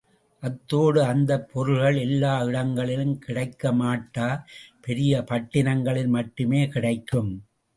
[0.43, 4.27] அதோடு அந்தப் பொருள்கள் எல்லா இடங்களிலும் கிடைக்கமாட்டா,
[4.81, 7.31] பெரிய பட்டணங்களில் மட்டுமே கிடைக்கும்.